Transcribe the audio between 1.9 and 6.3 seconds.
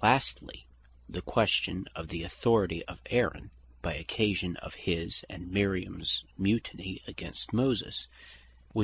of the Authority of Aaron, by occasion of his and Miriams